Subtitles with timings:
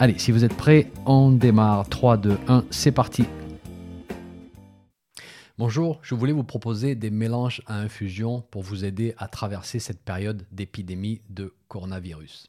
[0.00, 1.88] Allez, si vous êtes prêts, on démarre.
[1.88, 3.24] 3, 2, 1, c'est parti.
[5.58, 10.00] Bonjour, je voulais vous proposer des mélanges à infusion pour vous aider à traverser cette
[10.00, 12.46] période d'épidémie de coronavirus.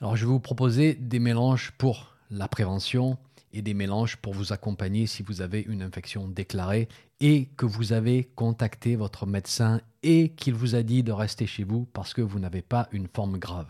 [0.00, 3.18] Alors, je vais vous proposer des mélanges pour la prévention
[3.52, 6.88] et des mélanges pour vous accompagner si vous avez une infection déclarée
[7.20, 11.64] et que vous avez contacté votre médecin et qu'il vous a dit de rester chez
[11.64, 13.68] vous parce que vous n'avez pas une forme grave.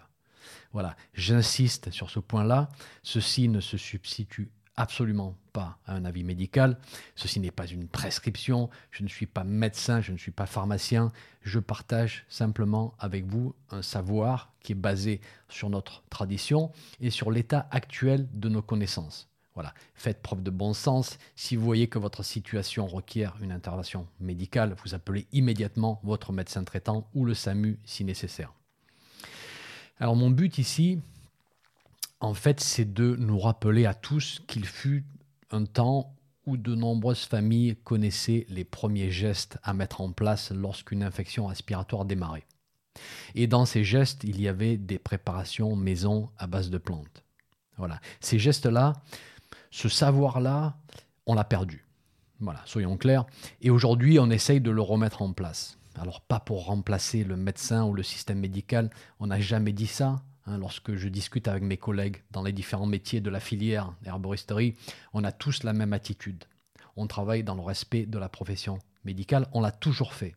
[0.75, 2.69] Voilà, j'insiste sur ce point-là.
[3.05, 6.79] Ceci ne se substitue absolument pas à un avis médical.
[7.15, 8.69] Ceci n'est pas une prescription.
[8.91, 11.13] Je ne suis pas médecin, je ne suis pas pharmacien.
[11.43, 17.31] Je partage simplement avec vous un savoir qui est basé sur notre tradition et sur
[17.31, 19.29] l'état actuel de nos connaissances.
[19.55, 21.19] Voilà, faites preuve de bon sens.
[21.37, 26.65] Si vous voyez que votre situation requiert une intervention médicale, vous appelez immédiatement votre médecin
[26.65, 28.53] traitant ou le SAMU si nécessaire.
[30.01, 30.99] Alors mon but ici,
[32.21, 35.05] en fait, c'est de nous rappeler à tous qu'il fut
[35.51, 36.15] un temps
[36.47, 42.05] où de nombreuses familles connaissaient les premiers gestes à mettre en place lorsqu'une infection respiratoire
[42.05, 42.47] démarrait.
[43.35, 47.25] Et dans ces gestes, il y avait des préparations maison à base de plantes.
[47.77, 48.01] Voilà.
[48.21, 48.93] Ces gestes-là,
[49.71, 50.77] ce savoir-là,
[51.27, 51.85] on l'a perdu.
[52.41, 53.27] Voilà, soyons clairs.
[53.63, 55.79] Et aujourd'hui, on essaye de le remettre en place.
[55.97, 60.23] Alors pas pour remplacer le médecin ou le système médical, on n'a jamais dit ça.
[60.47, 60.59] Hein.
[60.59, 64.75] lorsque je discute avec mes collègues dans les différents métiers de la filière herboristerie,
[65.15, 66.45] on a tous la même attitude.
[66.97, 70.35] On travaille dans le respect de la profession médicale, on l'a toujours fait.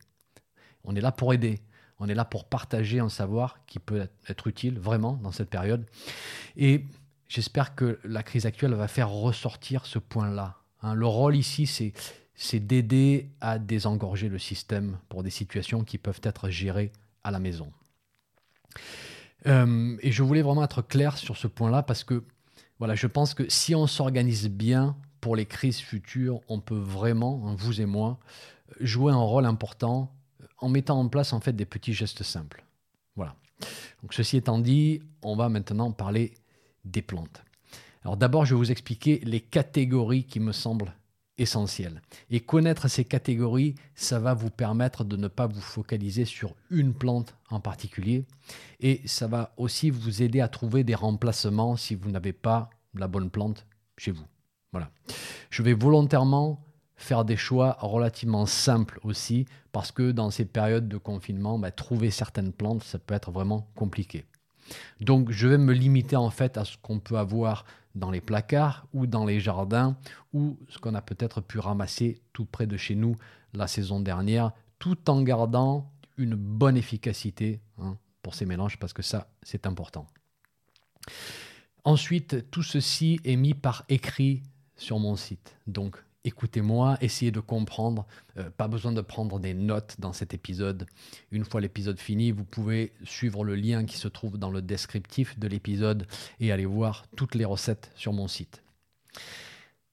[0.84, 1.62] On est là pour aider,
[2.00, 5.86] on est là pour partager un savoir qui peut être utile vraiment dans cette période.
[6.56, 6.86] Et
[7.28, 10.58] j'espère que la crise actuelle va faire ressortir ce point-là.
[10.84, 10.94] Hein.
[10.94, 11.94] le rôle ici, c'est
[12.38, 16.92] c'est d'aider à désengorger le système pour des situations qui peuvent être gérées
[17.24, 17.72] à la maison.
[19.48, 22.24] Euh, et je voulais vraiment être clair sur ce point-là parce que
[22.80, 27.44] voilà, je pense que si on s'organise bien pour les crises futures, on peut vraiment,
[27.48, 28.20] hein, vous et moi,
[28.80, 30.14] jouer un rôle important
[30.60, 32.64] en mettant en place en fait des petits gestes simples.
[33.16, 33.36] Voilà.
[34.04, 36.36] Donc ceci étant dit, on va maintenant parler
[36.86, 37.44] des plantes.
[38.04, 40.94] Alors d'abord, je vais vous expliquer les catégories qui me semblent
[41.38, 42.02] essentiel.
[42.30, 46.94] Et connaître ces catégories, ça va vous permettre de ne pas vous focaliser sur une
[46.94, 48.26] plante en particulier.
[48.80, 53.08] Et ça va aussi vous aider à trouver des remplacements si vous n'avez pas la
[53.08, 53.66] bonne plante
[53.98, 54.26] chez vous.
[54.72, 54.90] Voilà.
[55.50, 56.64] Je vais volontairement
[56.98, 62.10] faire des choix relativement simples aussi, parce que dans ces périodes de confinement, bah, trouver
[62.10, 64.26] certaines plantes, ça peut être vraiment compliqué.
[65.02, 68.88] Donc je vais me limiter en fait à ce qu'on peut avoir dans les placards
[68.94, 69.98] ou dans les jardins
[70.34, 73.16] ou ce qu'on a peut-être pu ramasser tout près de chez nous
[73.54, 79.02] la saison dernière, tout en gardant une bonne efficacité hein, pour ces mélanges parce que
[79.02, 80.08] ça c'est important.
[81.84, 84.44] Ensuite, tout ceci est mis par écrit
[84.76, 85.56] sur mon site.
[85.68, 88.06] Donc écoutez-moi, essayez de comprendre.
[88.38, 90.86] Euh, pas besoin de prendre des notes dans cet épisode.
[91.32, 95.40] Une fois l'épisode fini, vous pouvez suivre le lien qui se trouve dans le descriptif
[95.40, 96.06] de l'épisode
[96.42, 98.62] et aller voir toutes les recettes sur mon site.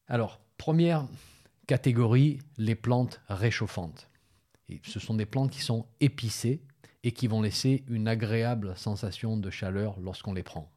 [0.09, 1.07] Alors, première
[1.67, 4.09] catégorie, les plantes réchauffantes.
[4.83, 6.61] Ce sont des plantes qui sont épicées
[7.05, 10.74] et qui vont laisser une agréable sensation de chaleur lorsqu'on les prend.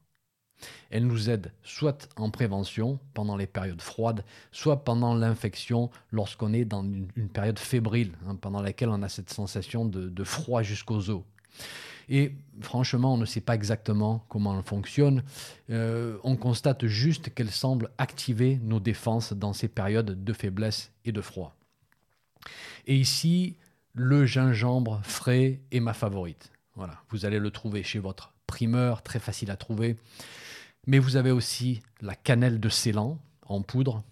[0.89, 6.65] Elle nous aide soit en prévention pendant les périodes froides, soit pendant l'infection lorsqu'on est
[6.65, 11.23] dans une, période fébrile, hein, pendant laquelle on a cette sensation de, froid jusqu'aux os.
[12.09, 15.23] Et franchement, on ne sait pas exactement comment elle fonctionne.
[15.69, 21.11] Euh, on constate juste qu'elle semble activer nos défenses dans ces périodes de faiblesse et
[21.11, 21.55] de froid.
[22.85, 23.57] Et ici,
[23.93, 26.49] le gingembre frais est ma favorite.
[26.75, 29.97] Voilà, vous allez le trouver chez votre primeur, très facile à trouver.
[30.87, 34.03] Mais vous avez aussi la cannelle de Ceylan en poudre,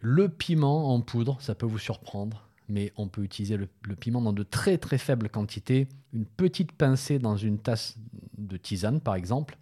[0.00, 4.32] le piment en poudre, ça peut vous surprendre, mais on peut utiliser le, piment dans
[4.32, 7.96] de très très faibles quantités, une petite pincée dans une tasse
[8.36, 9.56] de tisane par exemple.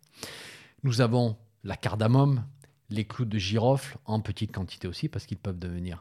[0.82, 2.44] Nous avons la cardamome,
[2.88, 5.98] les clous de girofle en petite quantité aussi parce qu'ils peuvent devenir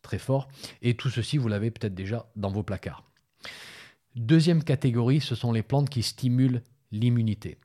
[0.00, 0.48] très forts.
[0.80, 3.04] Et tout ceci, vous l'avez peut-être déjà dans vos placards.
[4.16, 7.58] Deuxième catégorie, ce sont les plantes qui stimulent l'immunité.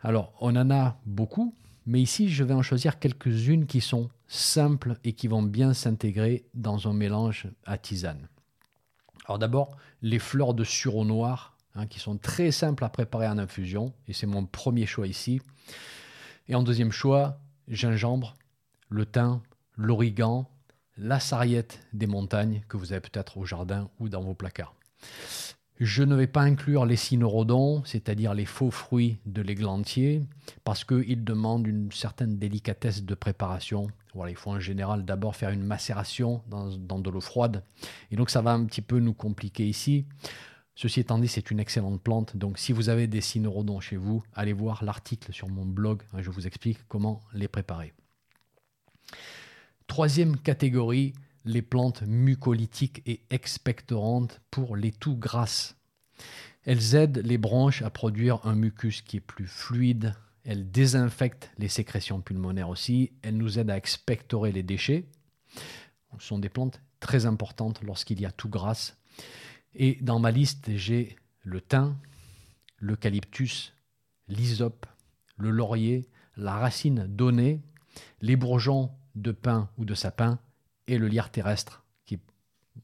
[0.00, 1.54] Alors, on en a beaucoup,
[1.84, 6.44] Mais ici, je vais en choisir quelques-unes qui sont simples et qui vont bien s'intégrer
[6.54, 8.28] dans un mélange à tisane.
[9.26, 13.38] Alors d'abord, les fleurs de sureau noir, hein, qui sont très simples à préparer en
[13.38, 15.40] infusion, et c'est mon premier choix ici.
[16.48, 17.38] Et en deuxième choix,
[17.68, 18.34] gingembre,
[18.88, 19.40] le thym,
[19.76, 20.48] l'origan,
[20.96, 24.74] la sarriette des montagnes que vous avez peut-être au jardin ou dans vos placards.
[25.84, 30.22] Je ne vais pas inclure les cynorhodons, c'est-à-dire les faux fruits de l'églantier,
[30.62, 33.88] parce qu'ils demandent une certaine délicatesse de préparation.
[34.14, 37.64] Voilà, il faut en général d'abord faire une macération dans, de l'eau froide.
[38.12, 40.06] Et donc ça va un petit peu nous compliquer ici.
[40.76, 42.36] Ceci étant dit, c'est une excellente plante.
[42.36, 46.02] Donc si vous avez des cynorhodons chez vous, allez voir l'article sur mon blog.
[46.16, 47.92] Je vous explique comment les préparer.
[49.88, 51.12] Troisième catégorie,
[51.44, 55.76] les plantes mucolytiques et expectorantes pour les toux grasses.
[56.64, 60.14] Elles aident les branches à produire un mucus qui est plus fluide.
[60.44, 63.12] Elles désinfectent les sécrétions pulmonaires aussi.
[63.22, 65.04] Elles nous aident à expectorer les déchets.
[66.18, 68.96] Ce sont des plantes très importantes lorsqu'il y a tout grasse.
[69.74, 71.96] Et dans ma liste, j'ai le thym,
[72.78, 73.72] l'eucalyptus,
[74.28, 74.86] l'hysope,
[75.36, 77.60] le laurier, la racine donnée,
[78.20, 80.38] les bourgeons de pin ou de sapin
[80.86, 82.20] et le lierre terrestre, qui est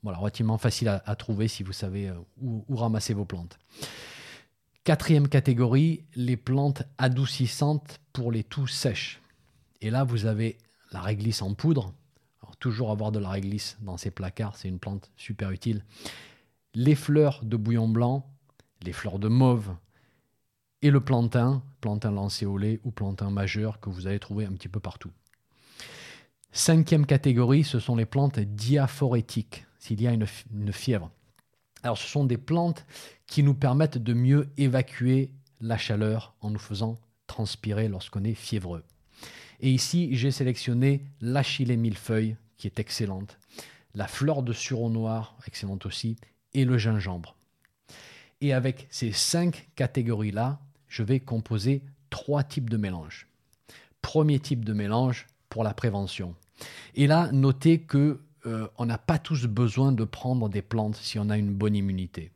[0.03, 3.59] voilà, relativement facile à, trouver si vous savez euh, où, ramasser vos plantes.
[4.85, 9.21] Quatrième catégorie, les plantes adoucissantes pour les toux sèches.
[9.81, 10.59] Et là, vous avez
[10.93, 11.93] la réglisse en poudre.
[12.59, 15.85] toujours avoir de la réglisse dans ces placards, c'est une plante super utile.
[16.75, 18.27] Les fleurs de blanc,
[18.83, 19.75] les fleurs de mauve
[20.83, 24.81] et le plantain, plantain lancéolé ou plantain majeur que vous allez trouver un petit peu
[24.81, 25.11] partout.
[26.53, 30.27] Cinquième catégorie, ce sont les plantes diaphorétiques, s'il y a une,
[30.73, 31.11] fièvre.
[31.83, 32.85] Alors ce sont des plantes
[33.27, 35.31] qui nous permettent de mieux évacuer
[35.61, 38.83] la chaleur en nous faisant transpirer lorsqu'on est fiévreux.
[39.61, 43.39] Et ici, j'ai sélectionné l'achillée millefeuille, qui est excellente,
[43.95, 46.17] la fleur de sureau noir, excellente aussi,
[46.55, 47.37] et le gingembre.
[48.41, 53.29] Et avec ces cinq catégories-là, je vais composer trois types de mélanges.
[54.01, 56.35] Premier type de mélange, pour la prévention.
[56.95, 61.19] Et là, notez que euh, on n'a pas tous besoin de prendre des plantes si
[61.19, 62.33] on a une bonne immunité.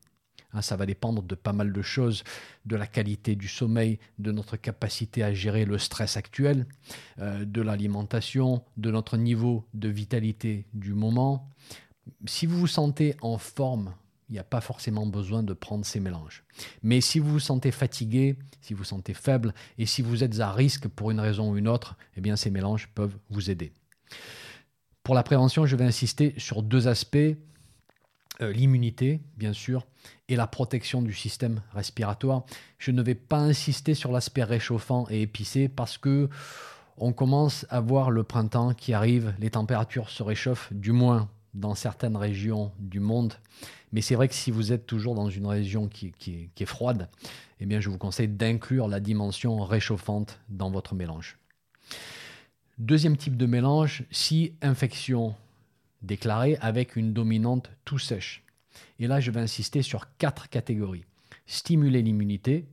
[0.53, 2.25] Hein, ça va dépendre de pas mal de choses,
[2.67, 6.67] de la qualité du sommeil, de notre capacité à gérer le stress actuel,
[7.19, 11.49] euh, de l'alimentation, de notre niveau de vitalité du moment.
[12.27, 13.95] Si vous vous sentez en forme
[14.33, 16.43] il n'y a pas forcément besoin de prendre ces mélanges.
[16.83, 20.51] Mais si vous vous sentez fatigué, si vous sentez faible et si vous êtes à
[20.51, 23.75] risque pour une raison ou une autre, eh bien ces mélanges peuvent vous aider.
[25.03, 27.19] Pour la prévention, je vais insister sur deux aspects
[28.41, 29.87] euh, l'immunité, bien sûr,
[30.29, 32.47] et la protection du système respiratoire.
[32.79, 36.31] Je ne vais pas insister sur l'aspect réchauffant et épicé parce que
[36.97, 41.75] on commence à voir le printemps qui arrive, les températures se réchauffent, du moins dans
[41.75, 43.35] certaines régions du monde.
[43.93, 46.13] Mais c'est vrai que si vous êtes toujours dans une région qui,
[46.59, 47.09] est froide,
[47.61, 51.39] eh bien, je vous conseille d'inclure la dimension réchauffante dans votre mélange.
[52.79, 55.35] Deuxième type de mélange, si infection
[56.01, 58.43] déclarée avec une dominante tout sèche.
[58.99, 61.05] Et là, je vais insister sur quatre catégories.
[61.47, 62.67] Stimuler l'immunité,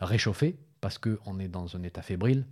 [0.00, 2.46] réchauffer, parce qu'on est dans un état fébrile,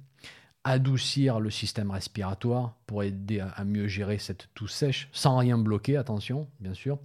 [0.64, 5.96] adoucir le système respiratoire pour aider à, mieux gérer cette toux sèche sans rien bloquer,
[5.96, 6.98] attention, bien sûr.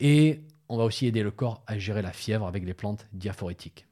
[0.00, 3.86] Et on va aussi aider le corps à gérer la fièvre avec les plantes diaphorétiques.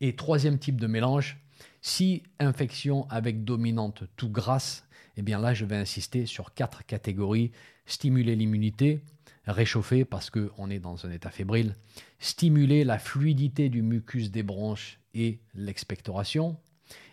[0.00, 1.38] Et troisième type de mélange,
[1.80, 7.52] si infection avec dominante tout grasse, eh bien là je vais insister sur quatre catégories
[7.90, 9.00] stimuler l'immunité,
[9.46, 11.74] réchauffer parce qu'on est dans un état fébrile,
[12.18, 16.56] stimuler la fluidité du mucus des branches et l'expectoration,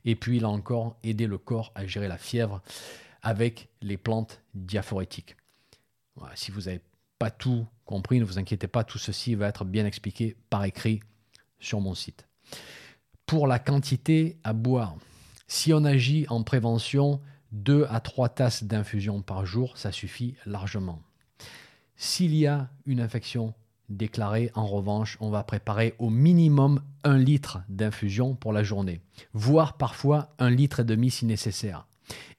[0.06, 2.62] et puis, là encore, aider le corps à gérer la fièvre
[3.22, 5.36] avec les plantes diaphorétiques.
[6.36, 6.82] si vous n'avez
[7.20, 11.02] pas tout compris, ne vous inquiétez pas, tout ceci va être bien expliqué par écrit
[11.60, 12.28] sur mon site.
[13.26, 14.96] Pour la quantité à boire,
[15.48, 21.02] si on agit en prévention, 2 à 3 tasses d'infusion par jour, ça suffit largement.
[21.96, 23.54] S'il y a une infection
[23.90, 24.52] déclaré.
[24.54, 29.02] En revanche, on va préparer au minimum un litre d'infusion pour la journée,
[29.34, 31.88] voire parfois un litre et demi si nécessaire.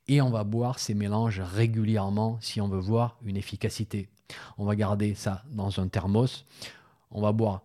[0.06, 4.08] Et on va boire ces mélanges régulièrement si on veut voir une efficacité.
[4.56, 6.46] On va garder ça dans un thermos.
[7.10, 7.62] On va boire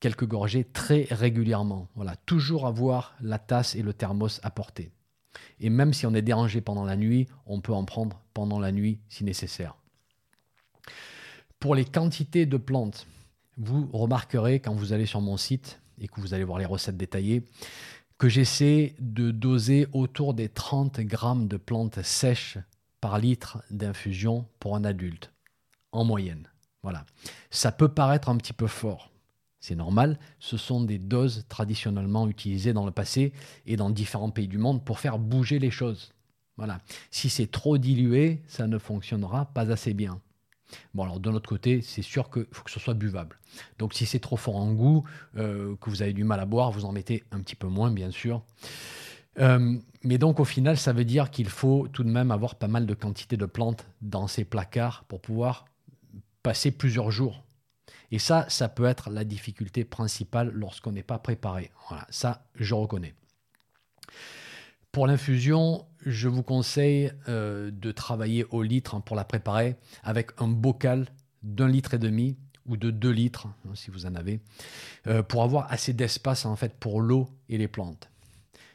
[0.00, 1.88] quelques gorgées très régulièrement.
[1.94, 4.90] Voilà, toujours avoir la tasse et le thermos à portée.
[5.60, 8.72] Et même si on est dérangé pendant la nuit, on peut en prendre pendant la
[8.72, 9.76] nuit si nécessaire.
[11.58, 13.06] Pour les quantités de plantes,
[13.56, 16.96] vous remarquerez quand vous allez sur mon site et que vous allez voir les recettes
[16.96, 17.44] détaillées
[18.18, 22.58] que j'essaie de doser autour des 30 grammes de plantes sèches
[23.00, 25.32] par litre d'infusion pour un adulte,
[25.92, 26.48] en moyenne.
[26.82, 27.04] Voilà.
[27.50, 29.10] Ça peut paraître un petit peu fort.
[29.60, 33.32] C'est normal, ce sont des doses traditionnellement utilisées dans le passé
[33.66, 36.12] et dans différents pays du monde pour faire bouger les choses.
[36.56, 36.80] Voilà.
[37.10, 40.20] Si c'est trop dilué, ça ne fonctionnera pas assez bien.
[40.94, 43.38] Bon, alors de l'autre côté, c'est sûr qu'il faut que ce soit buvable.
[43.78, 45.04] Donc si c'est trop fort en goût,
[45.36, 47.90] euh, que vous avez du mal à boire, vous en mettez un petit peu moins,
[47.90, 48.42] bien sûr.
[49.40, 52.68] Euh, mais donc au final, ça veut dire qu'il faut tout de même avoir pas
[52.68, 55.66] mal de quantité de plantes dans ces placards pour pouvoir
[56.42, 57.42] passer plusieurs jours.
[58.10, 61.70] Et ça, ça peut être la difficulté principale lorsqu'on n'est pas préparé.
[61.88, 63.14] Voilà, ça, je reconnais.
[64.92, 70.30] Pour l'infusion, je vous conseille euh, de travailler au litre hein, pour la préparer avec
[70.38, 71.06] un bocal
[71.42, 74.40] d'un litre et demi ou de deux litres, hein, si vous en avez,
[75.06, 78.08] euh, pour avoir assez d'espace en fait pour l'eau et les plantes.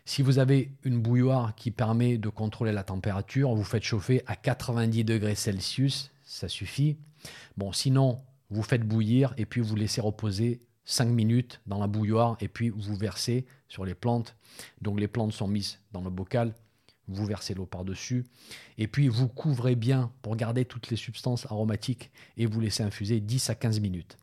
[0.06, 4.36] Si vous avez une bouilloire qui permet de contrôler la température, vous faites chauffer à
[4.36, 6.98] 90 degrés Celsius, ça suffit.
[7.58, 12.38] Bon, sinon, vous faites bouillir et puis vous laissez reposer 5 minutes dans la bouilloire
[12.40, 14.36] et puis vous versez sur les plantes.
[14.82, 16.56] Donc les plantes sont mises dans le bocal,
[17.10, 18.26] vous versez l'eau par-dessus
[18.78, 23.20] et puis vous couvrez bien pour garder toutes les substances aromatiques et vous laissez infuser
[23.20, 24.18] 10 à 15 minutes.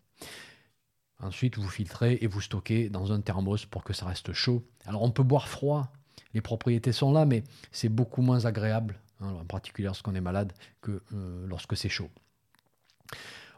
[1.20, 4.62] Ensuite, vous filtrez et vous stockez dans un thermos pour que ça reste chaud.
[4.84, 5.92] Alors on peut boire froid,
[6.34, 10.52] les propriétés sont là, mais c'est beaucoup moins agréable, hein, en particulier lorsqu'on est malade,
[10.82, 12.10] que euh, lorsque c'est chaud.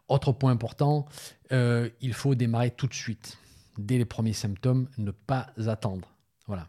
[0.08, 1.06] Autre point important,
[1.52, 3.37] euh, il faut démarrer tout de suite.
[3.76, 6.08] Dès les premiers symptômes, ne pas attendre.
[6.47, 6.68] Voilà.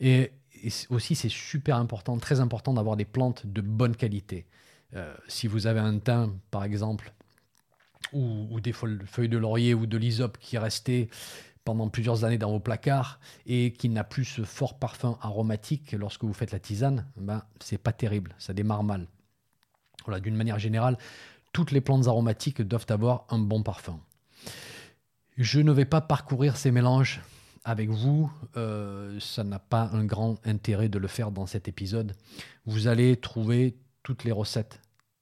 [0.00, 0.32] Et,
[0.90, 4.46] aussi, c'est super important, très important d'avoir des plantes de bonne qualité.
[4.94, 7.12] Euh, si vous avez un thym, par exemple,
[8.12, 11.08] ou, des feuilles de laurier ou de l'hysope qui est resté
[11.64, 16.24] pendant plusieurs années dans vos placards et qui n'a plus ce fort parfum aromatique lorsque
[16.24, 19.06] vous faites la tisane, ben, c'est pas terrible, ça démarre mal.
[20.04, 20.98] Voilà, d'une manière générale,
[21.52, 24.00] toutes les plantes aromatiques doivent avoir un bon parfum.
[25.38, 27.20] Je ne vais pas parcourir ces mélanges
[27.64, 32.14] avec vous, euh, ça n'a pas un grand intérêt de le faire dans cet épisode.
[32.66, 34.80] Vous allez trouver toutes les recettes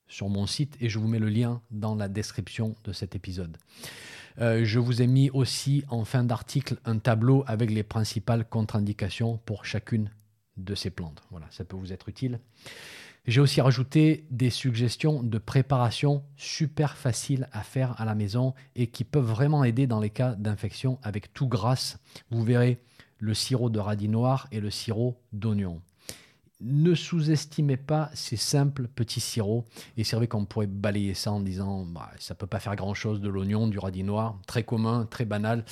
[0.09, 3.56] sur mon site et je vous mets le lien dans la description de cet épisode.
[4.40, 9.38] Euh, je vous ai mis aussi en fin d'article un tableau avec les principales contre-indications
[9.44, 10.11] pour chacune
[10.56, 11.23] de ces plantes.
[11.30, 12.40] Voilà, ça peut vous être utile.
[13.27, 18.87] J'ai aussi rajouté des suggestions de préparation super faciles à faire à la maison et
[18.87, 21.99] qui peuvent vraiment aider dans les cas d'infection avec tout grâce.
[22.31, 22.81] Vous verrez
[23.19, 25.83] le sirop de radis noir et le sirop d'oignon.
[26.62, 29.67] Ne sous-estimez pas ces simples petits sirops
[29.99, 33.21] et c'est vrai qu'on pourrait balayer ça en disant bah, ça peut pas faire grand-chose
[33.21, 35.65] de l'oignon, du radis noir, très commun, très banal.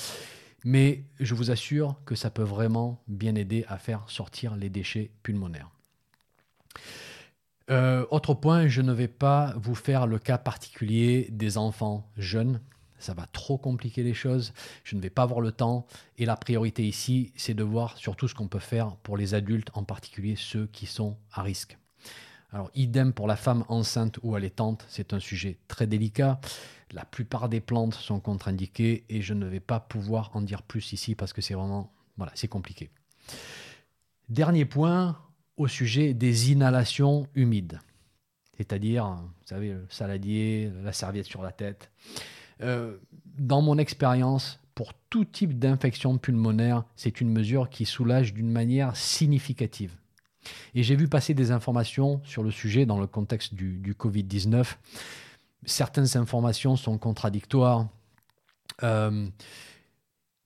[0.65, 5.11] Mais je vous assure que ça peut vraiment bien aider à faire sortir les déchets
[5.23, 5.71] pulmonaires.
[7.71, 12.61] Euh, autre point, je ne vais pas vous faire le cas particulier des enfants jeunes.
[12.99, 14.53] Ça va trop compliquer les choses.
[14.85, 15.87] Je ne vais pas avoir le temps.
[16.17, 19.71] Et la priorité ici, c'est de voir surtout ce qu'on peut faire pour les adultes,
[19.75, 21.79] en particulier ceux qui sont à risque.
[22.53, 26.41] Alors, idem pour la femme enceinte ou allaitante, c'est un sujet très délicat.
[26.93, 30.95] La plupart des plantes sont contre-indiquées et je ne vais pas pouvoir en dire plus
[30.95, 32.89] ici parce que c'est vraiment, voilà, c'est compliqué.
[34.31, 35.19] Dernier point,
[35.59, 37.81] au sujet des inhalations humides.
[38.57, 41.91] C'est-à-dire, vous savez, le saladier, la serviette sur la tête.
[42.63, 42.97] Euh,
[43.39, 48.97] dans mon expérience, pour tout type d'infection pulmonaire, c'est une mesure qui soulage d'une manière
[48.97, 49.95] significative.
[50.75, 54.77] Et j'ai vu passer des informations sur le sujet dans le contexte du, du Covid-19.
[55.67, 57.89] Certaines informations sont contradictoires.
[58.83, 59.29] Euh,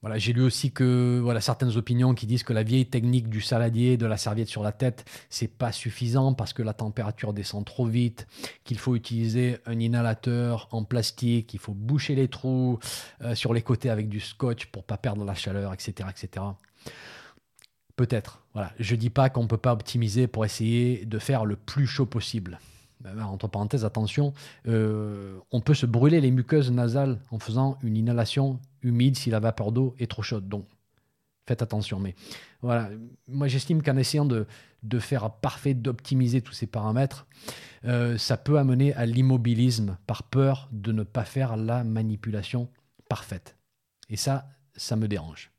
[0.02, 3.40] voilà, j'ai lu aussi que voilà certaines opinions qui disent que la vieille technique du
[3.40, 7.64] saladier, de la serviette sur la tête, c'est pas suffisant parce que la température descend
[7.64, 8.26] trop vite,
[8.64, 12.80] qu'il faut utiliser un inhalateur en plastique, qu'il faut boucher les trous
[13.22, 16.44] euh, sur les côtés avec du scotch pour pas perdre la chaleur, etc., etc.
[17.94, 18.42] Peut-être.
[18.54, 22.06] Voilà, je dis pas qu'on peut pas optimiser pour essayer de faire le plus chaud
[22.06, 22.58] possible.
[23.00, 24.32] Ben, ben, entre parenthèses, attention,
[24.66, 29.40] euh, on peut se brûler les muqueuses nasales en faisant une inhalation humide si la
[29.40, 30.48] vapeur d'eau est trop chaude.
[30.48, 30.66] Donc,
[31.46, 31.98] faites attention.
[31.98, 32.14] Mais
[32.60, 32.90] voilà,
[33.28, 34.46] moi j'estime qu'en essayant de,
[34.98, 37.26] faire parfait, d'optimiser tous ces paramètres,
[37.84, 42.68] euh, ça peut amener à l'immobilisme par peur de ne pas faire la manipulation
[43.08, 43.56] parfaite.
[44.08, 45.50] Et ça, ça me dérange.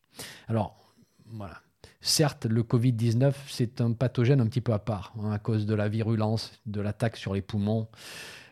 [0.48, 0.94] Alors,
[1.28, 1.62] voilà.
[2.02, 5.74] Certes, le Covid-19, c'est un pathogène un petit peu à part, hein, à cause de
[5.74, 7.88] la virulence, de l'attaque sur les poumons.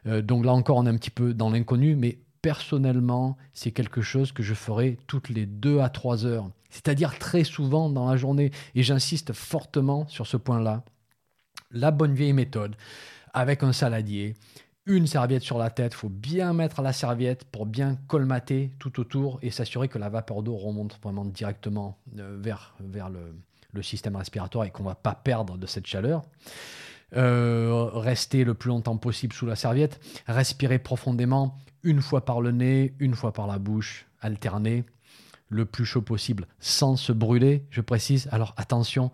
[0.06, 4.02] Euh, donc là encore, on est un petit peu dans l'inconnu, mais personnellement, c'est quelque
[4.02, 6.50] chose que je ferai toutes les deux à trois heures.
[6.70, 8.52] c'est-à-dire très souvent dans la journée.
[8.76, 10.84] Et j'insiste fortement sur ce point-là.
[11.72, 12.76] La bonne vieille méthode,
[13.34, 14.36] avec un saladier,
[14.86, 19.38] une serviette sur la tête, faut bien mettre la serviette pour bien colmater tout autour
[19.42, 23.36] et s'assurer que la vapeur d'eau remonte vraiment directement euh, vers, vers le,
[23.74, 26.24] le système respiratoire et qu'on ne va pas perdre de cette chaleur.
[27.18, 32.52] Euh, rester le plus longtemps possible sous la serviette, respirer profondément, une fois par le
[32.52, 34.86] nez, une fois par la bouche, alterner,
[35.50, 38.30] le plus chaud possible, sans se brûler, je précise.
[38.32, 39.12] Alors attention,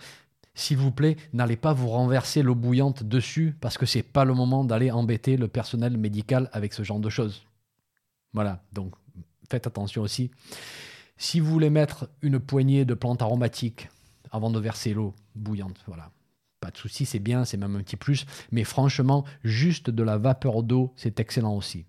[0.54, 4.34] s'il vous plaît, n'allez pas vous renverser l'eau bouillante dessus parce que c'est pas le
[4.34, 7.46] moment d'aller embêter le personnel médical avec ce genre de choses.
[8.34, 8.94] Voilà, donc
[9.50, 10.32] faites attention aussi.
[11.18, 13.90] Si vous voulez mettre une poignée de plantes aromatiques
[14.32, 16.12] avant de verser l'eau bouillante, voilà,
[16.60, 18.26] pas de souci, c'est bien, c'est même un petit plus.
[18.52, 21.86] Mais franchement, juste de la vapeur d'eau, c'est excellent aussi.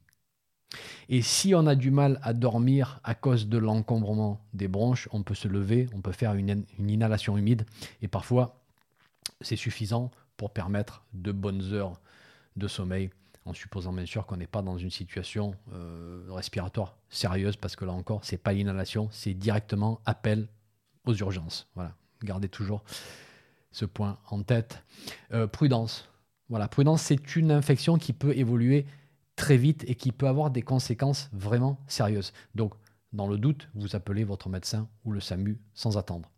[1.08, 5.22] Et si on a du mal à dormir à cause de l'encombrement des bronches, on
[5.22, 7.64] peut se lever, on peut faire une, inhalation humide.
[8.02, 8.60] Et parfois,
[9.40, 12.00] c'est suffisant pour permettre de bonnes heures
[12.56, 13.10] de sommeil,
[13.44, 17.84] en supposant bien sûr qu'on n'est pas dans une situation euh, respiratoire sérieuse, parce que
[17.84, 20.48] là encore, c'est pas l'inhalation, c'est directement appel
[21.06, 21.66] aux urgences.
[21.74, 22.84] Voilà, gardez toujours
[23.72, 24.82] ce point en tête.
[25.32, 26.08] Euh, prudence.
[26.50, 28.86] Voilà, prudence, c'est une infection qui peut évoluer
[29.38, 32.32] très vite et qui peut avoir des conséquences vraiment sérieuses.
[32.54, 32.74] Donc,
[33.12, 36.28] dans le doute, vous appelez votre médecin ou le SAMU sans attendre.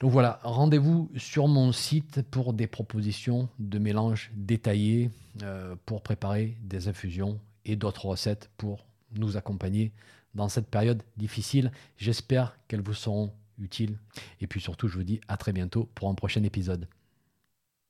[0.00, 5.10] Donc voilà, rendez-vous sur mon site pour des propositions de mélanges détaillés
[5.42, 8.86] euh, pour préparer des infusions et d'autres recettes pour
[9.16, 9.92] nous accompagner
[10.36, 11.72] dans cette période difficile.
[11.96, 13.98] J'espère qu'elles vous seront utile.
[14.40, 16.86] Et puis surtout, je vous dis à très bientôt pour un prochain épisode.